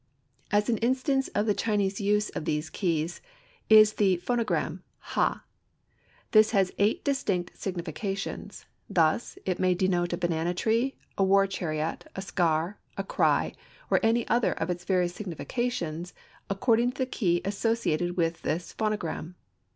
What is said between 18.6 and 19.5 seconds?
phonogram.